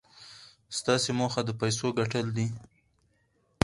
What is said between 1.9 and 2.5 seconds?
ګټل دي.